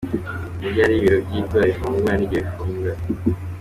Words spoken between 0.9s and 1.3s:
ibiro